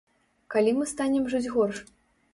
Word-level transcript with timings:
Калі 0.53 0.73
мы 0.79 0.89
станем 0.93 1.29
жыць 1.35 1.45
горш? 1.57 1.77